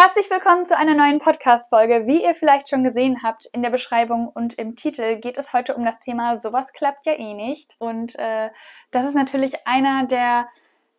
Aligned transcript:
Herzlich 0.00 0.30
willkommen 0.30 0.64
zu 0.64 0.78
einer 0.78 0.94
neuen 0.94 1.18
Podcast-Folge. 1.18 2.06
Wie 2.06 2.22
ihr 2.22 2.36
vielleicht 2.36 2.68
schon 2.68 2.84
gesehen 2.84 3.24
habt 3.24 3.46
in 3.52 3.62
der 3.62 3.70
Beschreibung 3.70 4.28
und 4.28 4.54
im 4.54 4.76
Titel, 4.76 5.16
geht 5.16 5.38
es 5.38 5.52
heute 5.52 5.74
um 5.74 5.84
das 5.84 5.98
Thema 5.98 6.36
Sowas 6.36 6.72
klappt 6.72 7.04
ja 7.04 7.14
eh 7.14 7.34
nicht. 7.34 7.74
Und 7.80 8.16
äh, 8.16 8.50
das 8.92 9.06
ist 9.06 9.16
natürlich 9.16 9.66
einer 9.66 10.06
der 10.06 10.48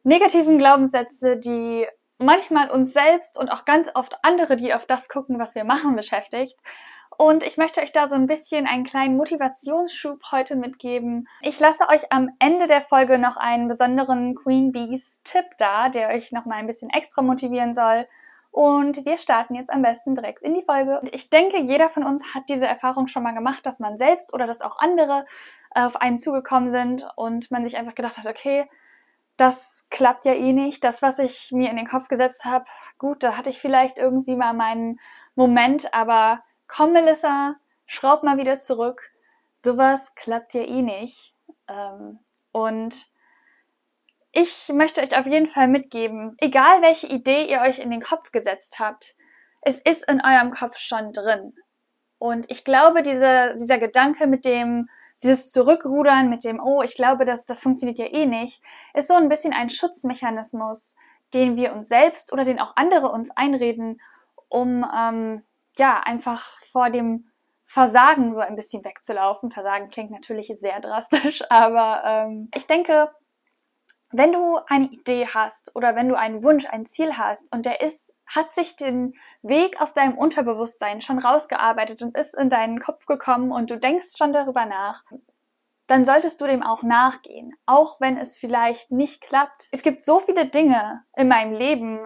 negativen 0.03 0.57
Glaubenssätze, 0.57 1.37
die 1.37 1.87
manchmal 2.17 2.69
uns 2.69 2.91
selbst 2.91 3.39
und 3.39 3.47
auch 3.47 3.63
ganz 3.63 3.89
oft 3.95 4.17
andere, 4.21 4.57
die 4.57 4.73
auf 4.73 4.85
das 4.85 5.07
gucken, 5.07 5.39
was 5.39 5.55
wir 5.55 5.63
machen, 5.63 5.95
beschäftigt. 5.95 6.57
Und 7.17 7.43
ich 7.43 7.55
möchte 7.55 7.79
euch 7.79 7.93
da 7.93 8.09
so 8.09 8.15
ein 8.15 8.27
bisschen 8.27 8.67
einen 8.67 8.83
kleinen 8.83 9.15
Motivationsschub 9.15 10.19
heute 10.33 10.57
mitgeben. 10.57 11.25
Ich 11.39 11.57
lasse 11.61 11.87
euch 11.87 12.11
am 12.11 12.31
Ende 12.39 12.67
der 12.67 12.81
Folge 12.81 13.17
noch 13.17 13.37
einen 13.37 13.69
besonderen 13.69 14.35
Queen 14.35 14.73
Bees 14.73 15.21
Tipp 15.23 15.45
da, 15.57 15.87
der 15.87 16.09
euch 16.09 16.33
noch 16.33 16.43
mal 16.43 16.55
ein 16.55 16.67
bisschen 16.67 16.89
extra 16.89 17.21
motivieren 17.21 17.73
soll. 17.73 18.05
Und 18.59 19.05
wir 19.05 19.17
starten 19.17 19.55
jetzt 19.55 19.71
am 19.71 19.83
besten 19.83 20.15
direkt 20.15 20.43
in 20.43 20.53
die 20.53 20.61
Folge. 20.61 20.99
Und 20.99 21.15
ich 21.15 21.29
denke, 21.29 21.61
jeder 21.61 21.87
von 21.87 22.03
uns 22.03 22.35
hat 22.35 22.49
diese 22.49 22.67
Erfahrung 22.67 23.07
schon 23.07 23.23
mal 23.23 23.33
gemacht, 23.33 23.65
dass 23.65 23.79
man 23.79 23.97
selbst 23.97 24.33
oder 24.33 24.47
dass 24.47 24.59
auch 24.59 24.79
andere 24.79 25.25
auf 25.71 25.95
einen 25.95 26.17
zugekommen 26.17 26.69
sind 26.69 27.07
und 27.15 27.51
man 27.51 27.63
sich 27.63 27.77
einfach 27.77 27.95
gedacht 27.95 28.17
hat, 28.17 28.27
okay, 28.27 28.69
das 29.37 29.87
klappt 29.89 30.25
ja 30.25 30.33
eh 30.33 30.51
nicht. 30.51 30.83
Das, 30.83 31.01
was 31.01 31.19
ich 31.19 31.53
mir 31.53 31.69
in 31.69 31.77
den 31.77 31.87
Kopf 31.87 32.09
gesetzt 32.09 32.43
habe, 32.43 32.65
gut, 32.97 33.23
da 33.23 33.37
hatte 33.37 33.49
ich 33.49 33.61
vielleicht 33.61 33.97
irgendwie 33.97 34.35
mal 34.35 34.51
meinen 34.51 34.99
Moment, 35.35 35.93
aber 35.93 36.43
komm, 36.67 36.91
Melissa, 36.91 37.55
schraub 37.85 38.23
mal 38.23 38.39
wieder 38.39 38.59
zurück. 38.59 39.09
Sowas 39.63 40.13
klappt 40.15 40.53
ja 40.53 40.63
eh 40.63 40.81
nicht. 40.81 41.33
Ähm, 41.69 42.19
und 42.51 43.07
ich 44.31 44.69
möchte 44.73 45.01
euch 45.01 45.17
auf 45.17 45.25
jeden 45.25 45.47
Fall 45.47 45.67
mitgeben, 45.67 46.35
egal 46.39 46.81
welche 46.81 47.07
Idee 47.07 47.45
ihr 47.45 47.61
euch 47.61 47.79
in 47.79 47.89
den 47.89 48.01
Kopf 48.01 48.31
gesetzt 48.31 48.79
habt, 48.79 49.15
es 49.61 49.79
ist 49.79 50.09
in 50.09 50.21
eurem 50.23 50.51
Kopf 50.51 50.77
schon 50.77 51.11
drin. 51.11 51.53
Und 52.17 52.49
ich 52.49 52.63
glaube, 52.63 53.01
diese, 53.01 53.55
dieser 53.59 53.79
Gedanke 53.79 54.27
mit 54.27 54.45
dem, 54.45 54.87
dieses 55.23 55.51
Zurückrudern 55.51 56.29
mit 56.29 56.43
dem, 56.43 56.61
oh, 56.61 56.81
ich 56.81 56.95
glaube, 56.95 57.25
das, 57.25 57.45
das 57.45 57.61
funktioniert 57.61 57.97
ja 57.97 58.05
eh 58.05 58.25
nicht, 58.25 58.61
ist 58.93 59.07
so 59.07 59.15
ein 59.15 59.29
bisschen 59.29 59.53
ein 59.53 59.69
Schutzmechanismus, 59.69 60.95
den 61.33 61.57
wir 61.57 61.73
uns 61.73 61.87
selbst 61.87 62.31
oder 62.33 62.45
den 62.45 62.59
auch 62.59 62.73
andere 62.75 63.11
uns 63.11 63.31
einreden, 63.31 63.99
um 64.47 64.85
ähm, 64.95 65.43
ja 65.77 66.01
einfach 66.03 66.57
vor 66.71 66.89
dem 66.89 67.29
Versagen 67.63 68.33
so 68.33 68.39
ein 68.39 68.55
bisschen 68.55 68.83
wegzulaufen. 68.83 69.51
Versagen 69.51 69.89
klingt 69.89 70.11
natürlich 70.11 70.51
sehr 70.57 70.79
drastisch, 70.79 71.43
aber 71.49 72.03
ähm, 72.05 72.49
ich 72.55 72.67
denke, 72.67 73.09
wenn 74.11 74.33
du 74.33 74.59
eine 74.67 74.85
Idee 74.85 75.27
hast 75.31 75.75
oder 75.75 75.95
wenn 75.95 76.09
du 76.09 76.17
einen 76.17 76.43
Wunsch, 76.43 76.65
ein 76.65 76.85
Ziel 76.85 77.17
hast 77.17 77.53
und 77.53 77.65
der 77.65 77.81
ist, 77.81 78.15
hat 78.25 78.53
sich 78.53 78.75
den 78.75 79.13
Weg 79.41 79.79
aus 79.81 79.93
deinem 79.93 80.17
Unterbewusstsein 80.17 81.01
schon 81.01 81.19
rausgearbeitet 81.19 82.01
und 82.01 82.17
ist 82.17 82.35
in 82.35 82.49
deinen 82.49 82.79
Kopf 82.79 83.05
gekommen 83.05 83.51
und 83.51 83.69
du 83.69 83.77
denkst 83.77 84.17
schon 84.17 84.33
darüber 84.33 84.65
nach, 84.65 85.03
dann 85.85 86.05
solltest 86.05 86.41
du 86.41 86.47
dem 86.47 86.63
auch 86.63 86.83
nachgehen, 86.83 87.53
auch 87.65 87.99
wenn 87.99 88.17
es 88.17 88.37
vielleicht 88.37 88.91
nicht 88.91 89.21
klappt. 89.21 89.67
Es 89.71 89.83
gibt 89.83 90.03
so 90.03 90.19
viele 90.19 90.45
Dinge 90.45 91.03
in 91.15 91.27
meinem 91.27 91.53
Leben, 91.53 91.99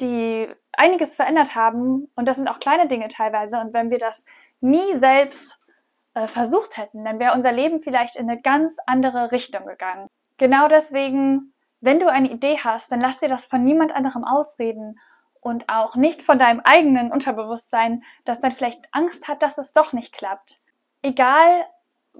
die 0.00 0.48
einiges 0.72 1.14
verändert 1.14 1.54
haben 1.54 2.10
und 2.14 2.26
das 2.26 2.36
sind 2.36 2.48
auch 2.48 2.60
kleine 2.60 2.88
Dinge 2.88 3.08
teilweise 3.08 3.60
und 3.60 3.74
wenn 3.74 3.90
wir 3.90 3.98
das 3.98 4.24
nie 4.60 4.96
selbst 4.96 5.60
äh, 6.14 6.26
versucht 6.26 6.78
hätten, 6.78 7.04
dann 7.04 7.18
wäre 7.18 7.34
unser 7.34 7.52
Leben 7.52 7.80
vielleicht 7.80 8.16
in 8.16 8.28
eine 8.28 8.40
ganz 8.40 8.78
andere 8.86 9.32
Richtung 9.32 9.66
gegangen. 9.66 10.08
Genau 10.42 10.66
deswegen, 10.66 11.54
wenn 11.80 12.00
du 12.00 12.10
eine 12.10 12.28
Idee 12.28 12.58
hast, 12.64 12.90
dann 12.90 13.00
lass 13.00 13.18
dir 13.18 13.28
das 13.28 13.44
von 13.44 13.62
niemand 13.62 13.94
anderem 13.94 14.24
ausreden 14.24 14.98
und 15.40 15.68
auch 15.68 15.94
nicht 15.94 16.24
von 16.24 16.36
deinem 16.36 16.58
eigenen 16.64 17.12
Unterbewusstsein, 17.12 18.02
das 18.24 18.40
dann 18.40 18.50
vielleicht 18.50 18.88
Angst 18.90 19.28
hat, 19.28 19.40
dass 19.44 19.56
es 19.56 19.72
doch 19.72 19.92
nicht 19.92 20.12
klappt. 20.12 20.58
Egal, 21.00 21.46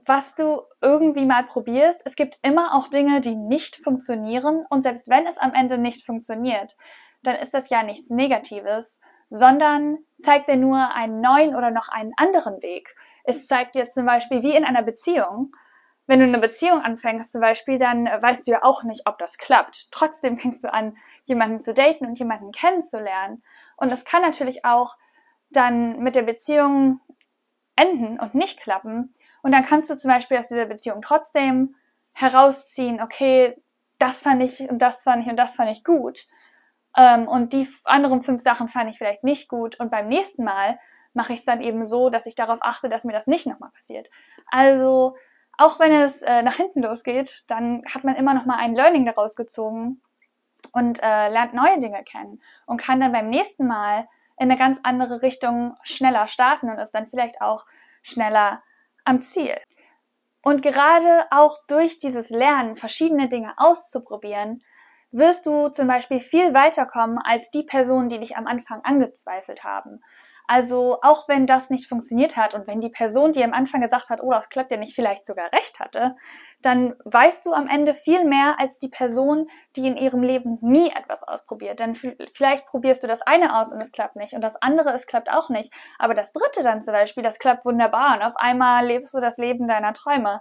was 0.06 0.36
du 0.36 0.62
irgendwie 0.80 1.26
mal 1.26 1.42
probierst, 1.42 2.02
es 2.04 2.14
gibt 2.14 2.38
immer 2.44 2.76
auch 2.76 2.86
Dinge, 2.86 3.20
die 3.20 3.34
nicht 3.34 3.74
funktionieren 3.74 4.66
und 4.70 4.84
selbst 4.84 5.08
wenn 5.08 5.26
es 5.26 5.38
am 5.38 5.52
Ende 5.52 5.76
nicht 5.76 6.06
funktioniert, 6.06 6.76
dann 7.24 7.34
ist 7.34 7.54
das 7.54 7.70
ja 7.70 7.82
nichts 7.82 8.08
Negatives, 8.10 9.00
sondern 9.30 9.98
zeigt 10.20 10.48
dir 10.48 10.54
nur 10.54 10.94
einen 10.94 11.20
neuen 11.20 11.56
oder 11.56 11.72
noch 11.72 11.88
einen 11.88 12.12
anderen 12.16 12.62
Weg. 12.62 12.94
Es 13.24 13.48
zeigt 13.48 13.74
dir 13.74 13.88
zum 13.88 14.06
Beispiel 14.06 14.44
wie 14.44 14.54
in 14.54 14.64
einer 14.64 14.84
Beziehung, 14.84 15.52
wenn 16.06 16.18
du 16.18 16.24
eine 16.24 16.38
Beziehung 16.38 16.80
anfängst 16.80 17.32
zum 17.32 17.40
Beispiel, 17.40 17.78
dann 17.78 18.06
weißt 18.06 18.46
du 18.46 18.52
ja 18.52 18.64
auch 18.64 18.82
nicht, 18.82 19.06
ob 19.06 19.18
das 19.18 19.38
klappt. 19.38 19.90
Trotzdem 19.92 20.36
fängst 20.38 20.64
du 20.64 20.72
an, 20.72 20.96
jemanden 21.24 21.58
zu 21.58 21.74
daten 21.74 22.06
und 22.06 22.18
jemanden 22.18 22.52
kennenzulernen. 22.52 23.42
Und 23.76 23.90
das 23.90 24.04
kann 24.04 24.22
natürlich 24.22 24.64
auch 24.64 24.96
dann 25.50 25.98
mit 26.00 26.16
der 26.16 26.22
Beziehung 26.22 27.00
enden 27.76 28.18
und 28.18 28.34
nicht 28.34 28.60
klappen. 28.60 29.14
Und 29.42 29.52
dann 29.52 29.64
kannst 29.64 29.90
du 29.90 29.96
zum 29.96 30.10
Beispiel 30.10 30.38
aus 30.38 30.48
dieser 30.48 30.66
Beziehung 30.66 31.02
trotzdem 31.02 31.74
herausziehen, 32.12 33.00
okay, 33.00 33.56
das 33.98 34.22
fand 34.22 34.42
ich 34.42 34.68
und 34.68 34.80
das 34.80 35.04
fand 35.04 35.22
ich 35.22 35.30
und 35.30 35.36
das 35.36 35.56
fand 35.56 35.70
ich 35.70 35.84
gut. 35.84 36.26
Ähm, 36.96 37.28
und 37.28 37.52
die 37.52 37.66
anderen 37.84 38.22
fünf 38.22 38.42
Sachen 38.42 38.68
fand 38.68 38.90
ich 38.90 38.98
vielleicht 38.98 39.24
nicht 39.24 39.48
gut. 39.48 39.78
Und 39.80 39.90
beim 39.90 40.08
nächsten 40.08 40.44
Mal 40.44 40.78
mache 41.14 41.32
ich 41.32 41.40
es 41.40 41.44
dann 41.44 41.62
eben 41.62 41.86
so, 41.86 42.10
dass 42.10 42.26
ich 42.26 42.34
darauf 42.34 42.58
achte, 42.62 42.88
dass 42.88 43.04
mir 43.04 43.12
das 43.12 43.26
nicht 43.26 43.46
nochmal 43.46 43.70
passiert. 43.70 44.08
Also 44.50 45.16
auch 45.58 45.78
wenn 45.78 45.92
es 45.92 46.22
äh, 46.22 46.42
nach 46.42 46.56
hinten 46.56 46.82
losgeht, 46.82 47.44
dann 47.48 47.82
hat 47.92 48.04
man 48.04 48.16
immer 48.16 48.34
noch 48.34 48.46
mal 48.46 48.58
ein 48.58 48.74
Learning 48.74 49.06
daraus 49.06 49.36
gezogen 49.36 50.00
und 50.72 51.02
äh, 51.02 51.28
lernt 51.28 51.54
neue 51.54 51.80
Dinge 51.80 52.02
kennen 52.04 52.40
und 52.66 52.80
kann 52.80 53.00
dann 53.00 53.12
beim 53.12 53.28
nächsten 53.28 53.66
Mal 53.66 54.08
in 54.38 54.50
eine 54.50 54.58
ganz 54.58 54.80
andere 54.82 55.22
Richtung 55.22 55.76
schneller 55.82 56.26
starten 56.26 56.70
und 56.70 56.78
ist 56.78 56.94
dann 56.94 57.06
vielleicht 57.06 57.40
auch 57.40 57.66
schneller 58.02 58.62
am 59.04 59.20
Ziel. 59.20 59.56
Und 60.42 60.62
gerade 60.62 61.26
auch 61.30 61.58
durch 61.68 61.98
dieses 61.98 62.30
Lernen, 62.30 62.76
verschiedene 62.76 63.28
Dinge 63.28 63.52
auszuprobieren, 63.56 64.62
wirst 65.12 65.46
du 65.46 65.68
zum 65.68 65.86
Beispiel 65.86 66.18
viel 66.18 66.54
weiterkommen 66.54 67.18
als 67.18 67.50
die 67.50 67.62
Personen, 67.62 68.08
die 68.08 68.18
dich 68.18 68.36
am 68.36 68.46
Anfang 68.46 68.80
angezweifelt 68.82 69.62
haben. 69.62 70.00
Also 70.46 70.98
auch 71.02 71.28
wenn 71.28 71.46
das 71.46 71.70
nicht 71.70 71.88
funktioniert 71.88 72.36
hat 72.36 72.54
und 72.54 72.66
wenn 72.66 72.80
die 72.80 72.90
Person, 72.90 73.32
die 73.32 73.44
am 73.44 73.52
Anfang 73.52 73.80
gesagt 73.80 74.10
hat, 74.10 74.20
oh, 74.22 74.30
das 74.30 74.48
klappt 74.48 74.70
ja 74.70 74.76
nicht, 74.76 74.94
vielleicht 74.94 75.24
sogar 75.24 75.52
recht 75.52 75.80
hatte, 75.80 76.16
dann 76.60 76.94
weißt 77.04 77.46
du 77.46 77.52
am 77.52 77.68
Ende 77.68 77.94
viel 77.94 78.24
mehr 78.24 78.56
als 78.58 78.78
die 78.78 78.88
Person, 78.88 79.46
die 79.76 79.86
in 79.86 79.96
ihrem 79.96 80.22
Leben 80.22 80.58
nie 80.60 80.90
etwas 80.90 81.22
ausprobiert. 81.22 81.80
Denn 81.80 81.94
vielleicht 81.94 82.66
probierst 82.66 83.02
du 83.02 83.06
das 83.06 83.22
eine 83.22 83.58
aus 83.58 83.72
und 83.72 83.80
es 83.82 83.92
klappt 83.92 84.16
nicht 84.16 84.34
und 84.34 84.40
das 84.42 84.56
andere, 84.60 84.92
es 84.92 85.06
klappt 85.06 85.30
auch 85.30 85.48
nicht. 85.48 85.72
Aber 85.98 86.14
das 86.14 86.32
dritte 86.32 86.62
dann 86.62 86.82
zum 86.82 86.92
Beispiel, 86.92 87.22
das 87.22 87.38
klappt 87.38 87.64
wunderbar 87.64 88.16
und 88.16 88.22
auf 88.22 88.36
einmal 88.36 88.86
lebst 88.86 89.14
du 89.14 89.20
das 89.20 89.38
Leben 89.38 89.68
deiner 89.68 89.92
Träume. 89.92 90.40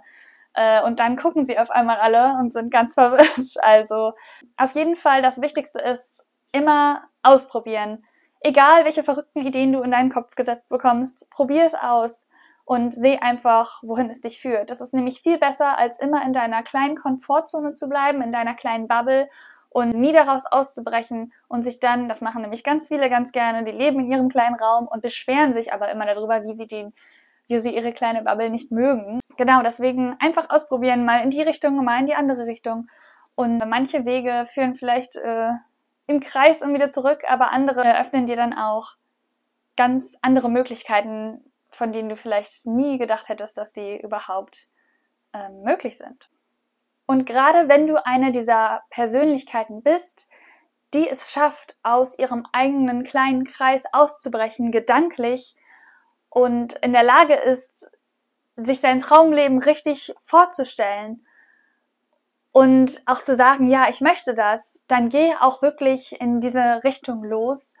Äh, 0.54 0.82
und 0.82 1.00
dann 1.00 1.16
gucken 1.16 1.46
sie 1.46 1.58
auf 1.58 1.70
einmal 1.70 1.98
alle 1.98 2.36
und 2.38 2.52
sind 2.52 2.70
ganz 2.70 2.94
verwirrt. 2.94 3.22
Also 3.62 4.12
auf 4.56 4.72
jeden 4.72 4.96
Fall 4.96 5.22
das 5.22 5.40
Wichtigste 5.40 5.80
ist 5.80 6.12
immer 6.52 7.02
ausprobieren 7.22 8.04
egal 8.42 8.84
welche 8.84 9.02
verrückten 9.02 9.46
Ideen 9.46 9.72
du 9.72 9.82
in 9.82 9.90
deinen 9.90 10.10
Kopf 10.10 10.34
gesetzt 10.34 10.70
bekommst, 10.70 11.30
probier 11.30 11.64
es 11.64 11.74
aus 11.74 12.28
und 12.64 12.94
seh 12.94 13.18
einfach, 13.18 13.82
wohin 13.82 14.08
es 14.08 14.20
dich 14.20 14.40
führt. 14.40 14.70
Das 14.70 14.80
ist 14.80 14.94
nämlich 14.94 15.20
viel 15.20 15.38
besser, 15.38 15.78
als 15.78 15.98
immer 16.00 16.24
in 16.24 16.32
deiner 16.32 16.62
kleinen 16.62 16.96
Komfortzone 16.96 17.74
zu 17.74 17.88
bleiben, 17.88 18.22
in 18.22 18.32
deiner 18.32 18.54
kleinen 18.54 18.88
Bubble 18.88 19.28
und 19.68 19.94
nie 19.98 20.12
daraus 20.12 20.44
auszubrechen 20.46 21.32
und 21.48 21.62
sich 21.62 21.80
dann, 21.80 22.08
das 22.08 22.20
machen 22.20 22.42
nämlich 22.42 22.62
ganz 22.62 22.88
viele 22.88 23.08
ganz 23.10 23.32
gerne, 23.32 23.64
die 23.64 23.72
leben 23.72 24.00
in 24.00 24.10
ihrem 24.10 24.28
kleinen 24.28 24.56
Raum 24.56 24.86
und 24.86 25.02
beschweren 25.02 25.54
sich 25.54 25.72
aber 25.72 25.90
immer 25.90 26.06
darüber, 26.06 26.44
wie 26.44 26.56
sie 26.56 26.66
den 26.66 26.92
wie 27.48 27.60
sie 27.60 27.74
ihre 27.74 27.92
kleine 27.92 28.22
Bubble 28.22 28.50
nicht 28.50 28.70
mögen. 28.70 29.20
Genau, 29.36 29.62
deswegen 29.62 30.16
einfach 30.20 30.48
ausprobieren, 30.48 31.04
mal 31.04 31.22
in 31.22 31.30
die 31.30 31.42
Richtung, 31.42 31.84
mal 31.84 32.00
in 32.00 32.06
die 32.06 32.14
andere 32.14 32.46
Richtung. 32.46 32.88
Und 33.34 33.58
manche 33.68 34.04
Wege 34.04 34.46
führen 34.46 34.74
vielleicht 34.74 35.16
äh, 35.16 35.50
im 36.06 36.20
Kreis 36.20 36.62
und 36.62 36.74
wieder 36.74 36.90
zurück, 36.90 37.22
aber 37.28 37.52
andere 37.52 37.84
eröffnen 37.84 38.26
dir 38.26 38.36
dann 38.36 38.52
auch 38.52 38.96
ganz 39.76 40.16
andere 40.22 40.50
Möglichkeiten, 40.50 41.52
von 41.70 41.92
denen 41.92 42.08
du 42.08 42.16
vielleicht 42.16 42.66
nie 42.66 42.98
gedacht 42.98 43.28
hättest, 43.28 43.56
dass 43.56 43.72
die 43.72 44.00
überhaupt 44.00 44.68
äh, 45.32 45.48
möglich 45.48 45.96
sind. 45.96 46.28
Und 47.06 47.26
gerade 47.26 47.68
wenn 47.68 47.86
du 47.86 48.04
eine 48.04 48.32
dieser 48.32 48.82
Persönlichkeiten 48.90 49.82
bist, 49.82 50.28
die 50.94 51.08
es 51.08 51.32
schafft, 51.32 51.78
aus 51.82 52.18
ihrem 52.18 52.46
eigenen 52.52 53.04
kleinen 53.04 53.44
Kreis 53.44 53.84
auszubrechen, 53.92 54.72
gedanklich 54.72 55.56
und 56.28 56.74
in 56.74 56.92
der 56.92 57.02
Lage 57.02 57.34
ist, 57.34 57.92
sich 58.56 58.80
sein 58.80 58.98
Traumleben 58.98 59.58
richtig 59.58 60.14
vorzustellen 60.22 61.26
und 62.52 63.02
auch 63.06 63.22
zu 63.22 63.34
sagen, 63.34 63.68
ja, 63.68 63.86
ich 63.88 64.00
möchte 64.00 64.34
das, 64.34 64.80
dann 64.86 65.08
geh 65.08 65.34
auch 65.40 65.62
wirklich 65.62 66.20
in 66.20 66.40
diese 66.40 66.84
Richtung 66.84 67.24
los 67.24 67.74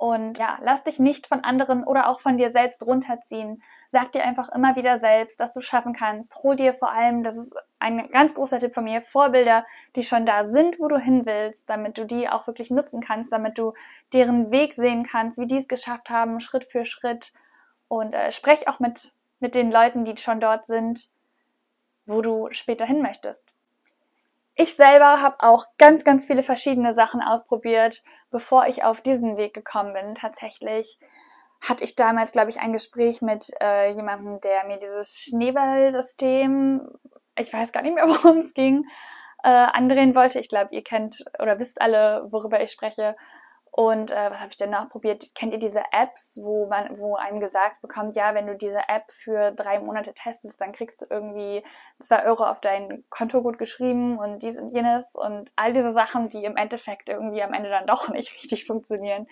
und 0.00 0.38
ja, 0.38 0.58
lass 0.62 0.82
dich 0.82 0.98
nicht 0.98 1.26
von 1.26 1.44
anderen 1.44 1.84
oder 1.84 2.08
auch 2.08 2.20
von 2.20 2.38
dir 2.38 2.50
selbst 2.50 2.86
runterziehen. 2.86 3.62
Sag 3.90 4.12
dir 4.12 4.24
einfach 4.24 4.48
immer 4.48 4.74
wieder 4.74 4.98
selbst, 4.98 5.38
dass 5.40 5.52
du 5.52 5.60
schaffen 5.60 5.92
kannst. 5.92 6.42
Hol 6.42 6.56
dir 6.56 6.72
vor 6.72 6.90
allem, 6.90 7.22
das 7.22 7.36
ist 7.36 7.54
ein 7.78 8.08
ganz 8.08 8.34
großer 8.34 8.58
Tipp 8.58 8.72
von 8.72 8.84
mir, 8.84 9.02
Vorbilder, 9.02 9.62
die 9.96 10.02
schon 10.02 10.24
da 10.24 10.44
sind, 10.44 10.80
wo 10.80 10.88
du 10.88 10.96
hin 10.96 11.26
willst, 11.26 11.68
damit 11.68 11.98
du 11.98 12.06
die 12.06 12.30
auch 12.30 12.46
wirklich 12.46 12.70
nutzen 12.70 13.02
kannst, 13.02 13.30
damit 13.30 13.58
du 13.58 13.74
deren 14.14 14.50
Weg 14.50 14.72
sehen 14.72 15.02
kannst, 15.04 15.38
wie 15.38 15.46
die 15.46 15.58
es 15.58 15.68
geschafft 15.68 16.08
haben, 16.08 16.40
Schritt 16.40 16.64
für 16.64 16.86
Schritt. 16.86 17.34
Und 17.88 18.14
äh, 18.14 18.32
sprech 18.32 18.68
auch 18.68 18.80
mit, 18.80 19.16
mit 19.38 19.54
den 19.54 19.70
Leuten, 19.70 20.06
die 20.06 20.16
schon 20.16 20.40
dort 20.40 20.64
sind, 20.64 21.10
wo 22.06 22.22
du 22.22 22.48
später 22.52 22.86
hin 22.86 23.02
möchtest. 23.02 23.54
Ich 24.60 24.76
selber 24.76 25.22
habe 25.22 25.36
auch 25.38 25.64
ganz, 25.78 26.04
ganz 26.04 26.26
viele 26.26 26.42
verschiedene 26.42 26.92
Sachen 26.92 27.22
ausprobiert, 27.22 28.02
bevor 28.30 28.66
ich 28.66 28.84
auf 28.84 29.00
diesen 29.00 29.38
Weg 29.38 29.54
gekommen 29.54 29.94
bin. 29.94 30.14
Tatsächlich 30.14 30.98
hatte 31.66 31.82
ich 31.82 31.96
damals, 31.96 32.30
glaube 32.30 32.50
ich, 32.50 32.60
ein 32.60 32.74
Gespräch 32.74 33.22
mit 33.22 33.48
äh, 33.62 33.90
jemandem, 33.92 34.38
der 34.42 34.66
mir 34.66 34.76
dieses 34.76 35.16
Schneeballsystem, 35.16 36.82
ich 37.38 37.50
weiß 37.50 37.72
gar 37.72 37.80
nicht 37.80 37.94
mehr, 37.94 38.04
worum 38.06 38.36
es 38.36 38.52
ging, 38.52 38.84
äh, 39.44 39.48
andrehen 39.48 40.14
wollte. 40.14 40.38
Ich 40.38 40.50
glaube, 40.50 40.74
ihr 40.74 40.84
kennt 40.84 41.24
oder 41.38 41.58
wisst 41.58 41.80
alle, 41.80 42.26
worüber 42.30 42.60
ich 42.60 42.70
spreche. 42.70 43.16
Und 43.72 44.10
äh, 44.10 44.30
was 44.30 44.40
habe 44.40 44.50
ich 44.50 44.56
denn 44.56 44.70
noch 44.70 44.88
probiert? 44.88 45.34
Kennt 45.36 45.52
ihr 45.52 45.58
diese 45.58 45.82
Apps, 45.92 46.40
wo 46.42 46.66
man, 46.66 46.98
wo 46.98 47.14
einem 47.14 47.38
gesagt 47.38 47.80
bekommt, 47.80 48.16
ja, 48.16 48.34
wenn 48.34 48.46
du 48.46 48.56
diese 48.56 48.88
App 48.88 49.10
für 49.12 49.52
drei 49.52 49.78
Monate 49.78 50.12
testest, 50.12 50.60
dann 50.60 50.72
kriegst 50.72 51.02
du 51.02 51.06
irgendwie 51.08 51.62
zwei 52.00 52.24
Euro 52.24 52.44
auf 52.44 52.60
dein 52.60 53.04
Konto 53.10 53.42
gut 53.42 53.58
geschrieben 53.58 54.18
und 54.18 54.42
dies 54.42 54.58
und 54.58 54.70
jenes 54.70 55.14
und 55.14 55.52
all 55.54 55.72
diese 55.72 55.92
Sachen, 55.92 56.28
die 56.28 56.44
im 56.44 56.56
Endeffekt 56.56 57.08
irgendwie 57.08 57.42
am 57.42 57.52
Ende 57.52 57.70
dann 57.70 57.86
doch 57.86 58.08
nicht 58.12 58.34
richtig 58.34 58.66
funktionieren. 58.66 59.28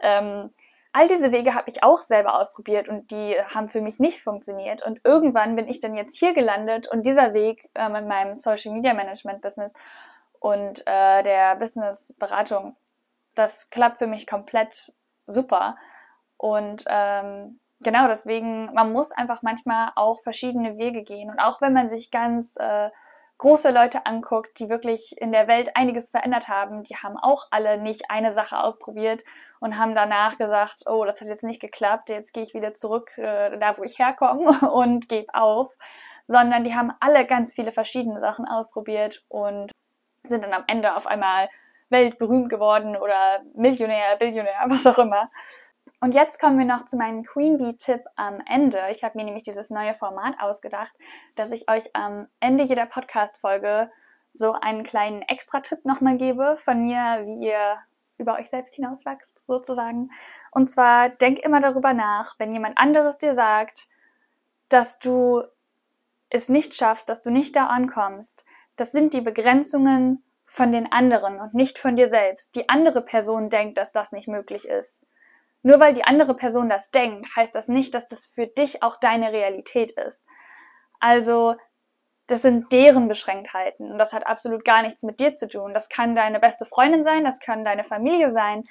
Ähm, 0.00 0.50
all 0.92 1.08
diese 1.08 1.32
Wege 1.32 1.54
habe 1.54 1.68
ich 1.68 1.82
auch 1.82 1.98
selber 1.98 2.38
ausprobiert 2.38 2.88
und 2.88 3.10
die 3.10 3.34
haben 3.52 3.68
für 3.68 3.80
mich 3.80 3.98
nicht 3.98 4.20
funktioniert. 4.20 4.86
Und 4.86 5.00
irgendwann 5.04 5.56
bin 5.56 5.66
ich 5.66 5.80
dann 5.80 5.96
jetzt 5.96 6.18
hier 6.18 6.34
gelandet 6.34 6.86
und 6.86 7.04
dieser 7.04 7.34
Weg 7.34 7.68
äh, 7.74 7.88
mit 7.88 8.06
meinem 8.06 8.36
Social 8.36 8.72
Media 8.72 8.94
Management 8.94 9.42
Business 9.42 9.72
und 10.38 10.86
äh, 10.86 11.22
der 11.24 11.56
Business 11.56 12.14
Beratung 12.18 12.76
das 13.34 13.70
klappt 13.70 13.98
für 13.98 14.06
mich 14.06 14.26
komplett 14.26 14.92
super. 15.26 15.76
Und 16.36 16.84
ähm, 16.88 17.60
genau 17.80 18.08
deswegen, 18.08 18.72
man 18.74 18.92
muss 18.92 19.12
einfach 19.12 19.42
manchmal 19.42 19.92
auch 19.96 20.20
verschiedene 20.22 20.78
Wege 20.78 21.02
gehen. 21.02 21.30
Und 21.30 21.38
auch 21.38 21.60
wenn 21.60 21.72
man 21.72 21.88
sich 21.88 22.10
ganz 22.10 22.56
äh, 22.56 22.90
große 23.42 23.72
Leute 23.72 24.06
anguckt, 24.06 24.60
die 24.60 24.68
wirklich 24.68 25.20
in 25.20 25.32
der 25.32 25.48
Welt 25.48 25.76
einiges 25.76 26.10
verändert 26.10 26.46
haben, 26.46 26.84
die 26.84 26.94
haben 26.94 27.16
auch 27.16 27.48
alle 27.50 27.76
nicht 27.76 28.08
eine 28.08 28.30
Sache 28.30 28.62
ausprobiert 28.62 29.24
und 29.58 29.78
haben 29.78 29.94
danach 29.94 30.38
gesagt, 30.38 30.84
oh, 30.86 31.04
das 31.04 31.20
hat 31.20 31.26
jetzt 31.26 31.42
nicht 31.42 31.60
geklappt, 31.60 32.08
jetzt 32.08 32.32
gehe 32.32 32.44
ich 32.44 32.54
wieder 32.54 32.72
zurück 32.72 33.10
äh, 33.18 33.58
da, 33.58 33.76
wo 33.78 33.82
ich 33.82 33.98
herkomme 33.98 34.70
und 34.72 35.08
gebe 35.08 35.34
auf, 35.34 35.74
sondern 36.24 36.62
die 36.62 36.76
haben 36.76 36.92
alle 37.00 37.26
ganz 37.26 37.52
viele 37.52 37.72
verschiedene 37.72 38.20
Sachen 38.20 38.46
ausprobiert 38.46 39.24
und 39.28 39.72
sind 40.22 40.44
dann 40.44 40.52
am 40.52 40.64
Ende 40.68 40.94
auf 40.94 41.08
einmal 41.08 41.48
weltberühmt 41.92 42.48
geworden 42.48 42.96
oder 42.96 43.42
Millionär, 43.54 44.16
Billionär, 44.16 44.56
was 44.66 44.86
auch 44.86 44.98
immer. 44.98 45.30
Und 46.00 46.14
jetzt 46.14 46.40
kommen 46.40 46.58
wir 46.58 46.66
noch 46.66 46.84
zu 46.84 46.96
meinem 46.96 47.22
Queen 47.22 47.58
Bee-Tipp 47.58 48.02
am 48.16 48.42
Ende. 48.50 48.80
Ich 48.90 49.04
habe 49.04 49.16
mir 49.16 49.24
nämlich 49.24 49.44
dieses 49.44 49.70
neue 49.70 49.94
Format 49.94 50.34
ausgedacht, 50.40 50.92
dass 51.36 51.52
ich 51.52 51.70
euch 51.70 51.94
am 51.94 52.26
Ende 52.40 52.64
jeder 52.64 52.86
Podcast-Folge 52.86 53.88
so 54.32 54.52
einen 54.52 54.82
kleinen 54.82 55.22
Extra-Tipp 55.22 55.84
nochmal 55.84 56.16
gebe 56.16 56.56
von 56.56 56.82
mir, 56.82 57.22
wie 57.24 57.46
ihr 57.46 57.76
über 58.18 58.34
euch 58.34 58.50
selbst 58.50 58.74
hinauswachst, 58.74 59.46
sozusagen. 59.46 60.10
Und 60.50 60.68
zwar 60.70 61.10
denk 61.10 61.38
immer 61.38 61.60
darüber 61.60 61.92
nach, 61.92 62.34
wenn 62.38 62.50
jemand 62.50 62.78
anderes 62.78 63.18
dir 63.18 63.34
sagt, 63.34 63.88
dass 64.68 64.98
du 64.98 65.42
es 66.30 66.48
nicht 66.48 66.74
schaffst, 66.74 67.08
dass 67.08 67.22
du 67.22 67.30
nicht 67.30 67.54
da 67.54 67.66
ankommst. 67.66 68.44
Das 68.74 68.90
sind 68.90 69.12
die 69.12 69.20
Begrenzungen 69.20 70.24
von 70.52 70.70
den 70.70 70.92
anderen 70.92 71.40
und 71.40 71.54
nicht 71.54 71.78
von 71.78 71.96
dir 71.96 72.10
selbst. 72.10 72.56
Die 72.56 72.68
andere 72.68 73.00
Person 73.00 73.48
denkt, 73.48 73.78
dass 73.78 73.90
das 73.90 74.12
nicht 74.12 74.28
möglich 74.28 74.68
ist. 74.68 75.02
Nur 75.62 75.80
weil 75.80 75.94
die 75.94 76.04
andere 76.04 76.34
Person 76.34 76.68
das 76.68 76.90
denkt, 76.90 77.34
heißt 77.34 77.54
das 77.54 77.68
nicht, 77.68 77.94
dass 77.94 78.06
das 78.06 78.26
für 78.26 78.46
dich 78.46 78.82
auch 78.82 79.00
deine 79.00 79.32
Realität 79.32 79.92
ist. 79.92 80.26
Also, 81.00 81.54
das 82.26 82.42
sind 82.42 82.70
deren 82.70 83.08
Beschränktheiten 83.08 83.90
und 83.90 83.96
das 83.96 84.12
hat 84.12 84.26
absolut 84.26 84.62
gar 84.62 84.82
nichts 84.82 85.02
mit 85.04 85.20
dir 85.20 85.34
zu 85.34 85.48
tun. 85.48 85.72
Das 85.72 85.88
kann 85.88 86.14
deine 86.14 86.38
beste 86.38 86.66
Freundin 86.66 87.02
sein, 87.02 87.24
das 87.24 87.40
kann 87.40 87.64
deine 87.64 87.84
Familie 87.84 88.30
sein. 88.30 88.64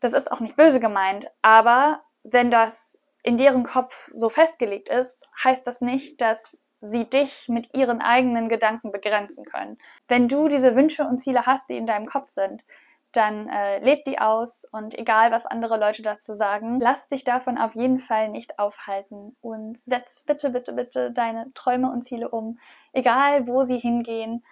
Das 0.00 0.14
ist 0.14 0.32
auch 0.32 0.40
nicht 0.40 0.56
böse 0.56 0.80
gemeint, 0.80 1.30
aber 1.42 2.00
wenn 2.22 2.50
das 2.50 3.02
in 3.22 3.36
deren 3.36 3.64
Kopf 3.64 4.08
so 4.14 4.30
festgelegt 4.30 4.88
ist, 4.88 5.28
heißt 5.44 5.66
das 5.66 5.82
nicht, 5.82 6.22
dass 6.22 6.58
sie 6.80 7.08
dich 7.08 7.48
mit 7.48 7.74
ihren 7.76 8.00
eigenen 8.00 8.48
Gedanken 8.48 8.92
begrenzen 8.92 9.44
können. 9.44 9.78
Wenn 10.06 10.28
du 10.28 10.48
diese 10.48 10.76
Wünsche 10.76 11.04
und 11.04 11.18
Ziele 11.18 11.46
hast, 11.46 11.70
die 11.70 11.76
in 11.76 11.86
deinem 11.86 12.06
Kopf 12.06 12.26
sind, 12.26 12.64
dann 13.12 13.48
äh, 13.48 13.78
leb 13.78 14.04
die 14.04 14.18
aus 14.18 14.64
und 14.70 14.96
egal, 14.98 15.30
was 15.30 15.46
andere 15.46 15.78
Leute 15.78 16.02
dazu 16.02 16.34
sagen, 16.34 16.78
lass 16.78 17.08
dich 17.08 17.24
davon 17.24 17.56
auf 17.56 17.74
jeden 17.74 17.98
Fall 17.98 18.28
nicht 18.28 18.58
aufhalten 18.58 19.34
und 19.40 19.78
setz 19.86 20.24
bitte, 20.24 20.50
bitte, 20.50 20.74
bitte 20.74 21.10
deine 21.10 21.50
Träume 21.54 21.90
und 21.90 22.04
Ziele 22.04 22.28
um, 22.28 22.58
egal 22.92 23.46
wo 23.46 23.64
sie 23.64 23.78
hingehen. 23.78 24.44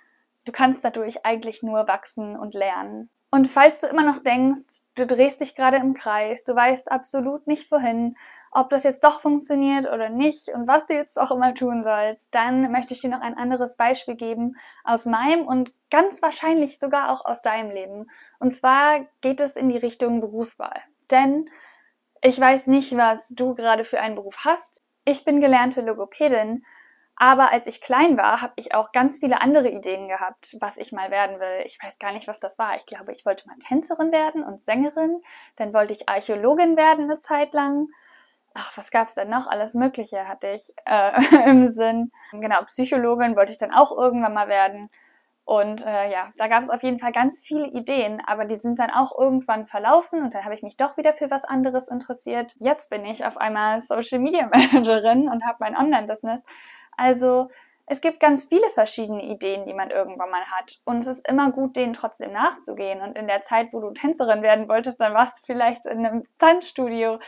Du 0.46 0.52
kannst 0.52 0.84
dadurch 0.84 1.26
eigentlich 1.26 1.62
nur 1.62 1.86
wachsen 1.86 2.36
und 2.36 2.54
lernen. 2.54 3.10
Und 3.36 3.48
falls 3.48 3.80
du 3.80 3.86
immer 3.88 4.02
noch 4.02 4.22
denkst, 4.22 4.84
du 4.94 5.06
drehst 5.06 5.42
dich 5.42 5.54
gerade 5.54 5.76
im 5.76 5.92
Kreis, 5.92 6.44
du 6.44 6.54
weißt 6.54 6.90
absolut 6.90 7.46
nicht 7.46 7.70
wohin, 7.70 8.16
ob 8.50 8.70
das 8.70 8.82
jetzt 8.82 9.04
doch 9.04 9.20
funktioniert 9.20 9.92
oder 9.92 10.08
nicht 10.08 10.48
und 10.48 10.66
was 10.66 10.86
du 10.86 10.94
jetzt 10.94 11.20
auch 11.20 11.30
immer 11.30 11.54
tun 11.54 11.82
sollst, 11.82 12.34
dann 12.34 12.72
möchte 12.72 12.94
ich 12.94 13.02
dir 13.02 13.10
noch 13.10 13.20
ein 13.20 13.36
anderes 13.36 13.76
Beispiel 13.76 14.16
geben 14.16 14.56
aus 14.84 15.04
meinem 15.04 15.46
und 15.46 15.70
ganz 15.90 16.22
wahrscheinlich 16.22 16.78
sogar 16.80 17.10
auch 17.10 17.26
aus 17.26 17.42
deinem 17.42 17.70
Leben. 17.72 18.06
Und 18.38 18.54
zwar 18.54 19.04
geht 19.20 19.42
es 19.42 19.56
in 19.56 19.68
die 19.68 19.76
Richtung 19.76 20.22
Berufswahl. 20.22 20.80
Denn 21.10 21.50
ich 22.22 22.40
weiß 22.40 22.68
nicht, 22.68 22.96
was 22.96 23.28
du 23.28 23.54
gerade 23.54 23.84
für 23.84 24.00
einen 24.00 24.14
Beruf 24.14 24.46
hast. 24.46 24.80
Ich 25.04 25.26
bin 25.26 25.42
gelernte 25.42 25.82
Logopädin 25.82 26.62
aber 27.16 27.50
als 27.50 27.66
ich 27.66 27.80
klein 27.80 28.18
war, 28.18 28.42
habe 28.42 28.52
ich 28.56 28.74
auch 28.74 28.92
ganz 28.92 29.18
viele 29.18 29.40
andere 29.40 29.70
Ideen 29.70 30.06
gehabt, 30.06 30.56
was 30.60 30.76
ich 30.76 30.92
mal 30.92 31.10
werden 31.10 31.40
will. 31.40 31.62
Ich 31.64 31.78
weiß 31.82 31.98
gar 31.98 32.12
nicht, 32.12 32.28
was 32.28 32.40
das 32.40 32.58
war. 32.58 32.76
Ich 32.76 32.84
glaube, 32.84 33.10
ich 33.12 33.24
wollte 33.24 33.48
mal 33.48 33.56
Tänzerin 33.58 34.12
werden 34.12 34.44
und 34.44 34.60
Sängerin. 34.60 35.22
Dann 35.56 35.72
wollte 35.72 35.94
ich 35.94 36.08
Archäologin 36.10 36.76
werden 36.76 37.04
eine 37.04 37.18
Zeit 37.18 37.54
lang. 37.54 37.88
Ach, 38.52 38.76
was 38.76 38.90
gab's 38.90 39.14
denn 39.14 39.30
noch? 39.30 39.46
Alles 39.46 39.72
Mögliche 39.74 40.28
hatte 40.28 40.48
ich 40.48 40.74
äh, 40.84 41.12
im 41.50 41.68
Sinn. 41.68 42.12
Genau, 42.32 42.62
Psychologin 42.64 43.34
wollte 43.34 43.52
ich 43.52 43.58
dann 43.58 43.72
auch 43.72 43.96
irgendwann 43.96 44.34
mal 44.34 44.48
werden. 44.48 44.90
Und 45.46 45.86
äh, 45.86 46.10
ja, 46.10 46.32
da 46.38 46.48
gab 46.48 46.64
es 46.64 46.70
auf 46.70 46.82
jeden 46.82 46.98
Fall 46.98 47.12
ganz 47.12 47.40
viele 47.46 47.68
Ideen, 47.68 48.20
aber 48.26 48.46
die 48.46 48.56
sind 48.56 48.80
dann 48.80 48.90
auch 48.90 49.16
irgendwann 49.16 49.64
verlaufen 49.64 50.22
und 50.22 50.34
dann 50.34 50.44
habe 50.44 50.54
ich 50.54 50.64
mich 50.64 50.76
doch 50.76 50.96
wieder 50.96 51.12
für 51.12 51.30
was 51.30 51.44
anderes 51.44 51.86
interessiert. 51.86 52.52
Jetzt 52.58 52.90
bin 52.90 53.04
ich 53.04 53.24
auf 53.24 53.36
einmal 53.36 53.78
Social 53.78 54.18
Media 54.18 54.50
Managerin 54.52 55.28
und 55.28 55.46
habe 55.46 55.58
mein 55.60 55.76
Online-Business. 55.76 56.44
Also 56.96 57.48
es 57.86 58.00
gibt 58.00 58.18
ganz 58.18 58.46
viele 58.46 58.68
verschiedene 58.70 59.22
Ideen, 59.22 59.66
die 59.66 59.72
man 59.72 59.90
irgendwann 59.90 60.30
mal 60.30 60.44
hat. 60.46 60.80
Und 60.84 60.98
es 60.98 61.06
ist 61.06 61.28
immer 61.28 61.52
gut, 61.52 61.76
denen 61.76 61.92
trotzdem 61.92 62.32
nachzugehen. 62.32 63.00
Und 63.00 63.16
in 63.16 63.28
der 63.28 63.42
Zeit, 63.42 63.72
wo 63.72 63.78
du 63.78 63.92
Tänzerin 63.92 64.42
werden 64.42 64.68
wolltest, 64.68 65.00
dann 65.00 65.14
warst 65.14 65.38
du 65.38 65.46
vielleicht 65.46 65.86
in 65.86 66.04
einem 66.04 66.24
Tanzstudio. 66.38 67.20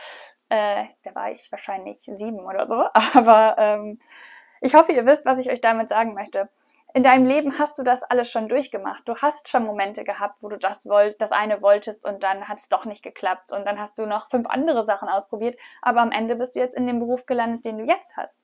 Äh, 0.49 0.83
da 1.03 1.15
war 1.15 1.31
ich 1.31 1.47
wahrscheinlich 1.51 1.99
sieben 1.99 2.41
oder 2.41 2.67
so. 2.67 2.83
Aber 3.13 3.55
ähm, 3.57 3.97
ich 4.59 4.75
hoffe, 4.75 4.91
ihr 4.91 5.05
wisst, 5.05 5.25
was 5.25 5.39
ich 5.39 5.49
euch 5.49 5.61
damit 5.61 5.87
sagen 5.87 6.15
möchte 6.15 6.49
in 6.93 7.03
deinem 7.03 7.25
Leben 7.25 7.57
hast 7.59 7.77
du 7.77 7.83
das 7.83 8.03
alles 8.03 8.31
schon 8.31 8.47
durchgemacht. 8.47 9.07
Du 9.07 9.15
hast 9.15 9.47
schon 9.47 9.65
Momente 9.65 10.03
gehabt, 10.03 10.37
wo 10.41 10.49
du 10.49 10.57
das 10.57 10.87
wollt, 10.87 11.21
das 11.21 11.31
eine 11.31 11.61
wolltest 11.61 12.05
und 12.07 12.23
dann 12.23 12.47
hat 12.47 12.57
es 12.57 12.69
doch 12.69 12.85
nicht 12.85 13.03
geklappt 13.03 13.51
und 13.51 13.65
dann 13.65 13.79
hast 13.79 13.97
du 13.99 14.05
noch 14.05 14.29
fünf 14.29 14.47
andere 14.47 14.83
Sachen 14.83 15.07
ausprobiert, 15.07 15.59
aber 15.81 16.01
am 16.01 16.11
Ende 16.11 16.35
bist 16.35 16.55
du 16.55 16.59
jetzt 16.59 16.75
in 16.75 16.87
dem 16.87 16.99
Beruf 16.99 17.25
gelandet, 17.25 17.65
den 17.65 17.77
du 17.77 17.83
jetzt 17.85 18.17
hast. 18.17 18.39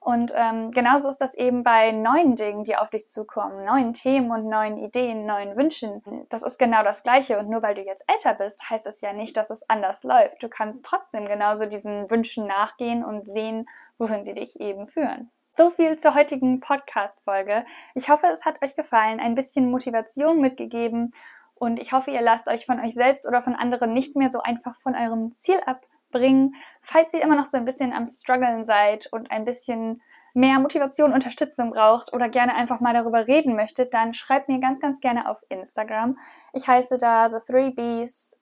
Und 0.00 0.32
ähm, 0.36 0.70
genauso 0.70 1.08
ist 1.08 1.20
das 1.20 1.34
eben 1.34 1.64
bei 1.64 1.90
neuen 1.90 2.36
Dingen, 2.36 2.62
die 2.62 2.76
auf 2.76 2.88
dich 2.88 3.08
zukommen, 3.08 3.64
neuen 3.64 3.92
Themen 3.92 4.30
und 4.30 4.48
neuen 4.48 4.78
Ideen, 4.78 5.26
neuen 5.26 5.56
Wünschen. 5.56 6.02
Das 6.28 6.44
ist 6.44 6.56
genau 6.56 6.84
das 6.84 7.02
Gleiche. 7.02 7.38
Und 7.38 7.50
nur 7.50 7.62
weil 7.62 7.74
du 7.74 7.82
jetzt 7.82 8.04
älter 8.06 8.34
bist, 8.34 8.70
heißt 8.70 8.86
es 8.86 9.00
ja 9.00 9.12
nicht, 9.12 9.36
dass 9.36 9.50
es 9.50 9.68
anders 9.68 10.04
läuft. 10.04 10.40
Du 10.42 10.48
kannst 10.48 10.84
trotzdem 10.84 11.26
genauso 11.26 11.66
diesen 11.66 12.08
Wünschen 12.10 12.46
nachgehen 12.46 13.04
und 13.04 13.28
sehen, 13.28 13.66
wohin 13.98 14.24
sie 14.24 14.34
dich 14.34 14.60
eben 14.60 14.86
führen. 14.86 15.32
So 15.58 15.70
viel 15.70 15.96
zur 15.96 16.14
heutigen 16.14 16.60
Podcast-Folge. 16.60 17.64
Ich 17.96 18.08
hoffe, 18.08 18.28
es 18.32 18.44
hat 18.44 18.62
euch 18.62 18.76
gefallen, 18.76 19.18
ein 19.18 19.34
bisschen 19.34 19.72
Motivation 19.72 20.40
mitgegeben 20.40 21.10
und 21.56 21.80
ich 21.80 21.90
hoffe, 21.90 22.12
ihr 22.12 22.20
lasst 22.20 22.48
euch 22.48 22.64
von 22.64 22.78
euch 22.78 22.94
selbst 22.94 23.26
oder 23.26 23.42
von 23.42 23.56
anderen 23.56 23.92
nicht 23.92 24.14
mehr 24.14 24.30
so 24.30 24.40
einfach 24.40 24.76
von 24.76 24.94
eurem 24.94 25.34
Ziel 25.34 25.60
abbringen. 25.66 26.54
Falls 26.80 27.12
ihr 27.12 27.22
immer 27.22 27.34
noch 27.34 27.46
so 27.46 27.56
ein 27.56 27.64
bisschen 27.64 27.92
am 27.92 28.06
Struggeln 28.06 28.66
seid 28.66 29.08
und 29.10 29.32
ein 29.32 29.42
bisschen 29.42 30.00
mehr 30.32 30.60
Motivation, 30.60 31.12
Unterstützung 31.12 31.72
braucht 31.72 32.12
oder 32.12 32.28
gerne 32.28 32.54
einfach 32.54 32.78
mal 32.78 32.94
darüber 32.94 33.26
reden 33.26 33.56
möchtet, 33.56 33.92
dann 33.92 34.14
schreibt 34.14 34.48
mir 34.48 34.60
ganz, 34.60 34.78
ganz 34.78 35.00
gerne 35.00 35.28
auf 35.28 35.42
Instagram. 35.48 36.16
Ich 36.52 36.68
heiße 36.68 36.98
da 36.98 37.30
The 37.30 37.44
Three 37.44 37.70
Bees 37.70 38.38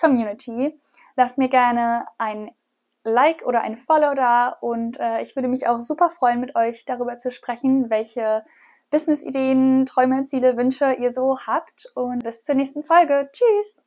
Community. 0.00 0.80
Lasst 1.14 1.36
mir 1.36 1.50
gerne 1.50 2.06
ein 2.16 2.50
Like 3.04 3.46
oder 3.46 3.60
ein 3.60 3.76
Follow 3.76 4.14
da 4.14 4.48
und 4.48 4.98
äh, 4.98 5.20
ich 5.20 5.36
würde 5.36 5.48
mich 5.48 5.66
auch 5.66 5.76
super 5.76 6.10
freuen, 6.10 6.40
mit 6.40 6.56
euch 6.56 6.84
darüber 6.86 7.18
zu 7.18 7.30
sprechen, 7.30 7.90
welche 7.90 8.44
Business-Ideen, 8.90 9.86
Träume, 9.86 10.24
Ziele, 10.24 10.56
Wünsche 10.56 10.92
ihr 10.94 11.12
so 11.12 11.38
habt. 11.46 11.90
Und 11.94 12.24
bis 12.24 12.42
zur 12.42 12.54
nächsten 12.54 12.82
Folge. 12.84 13.28
Tschüss! 13.32 13.83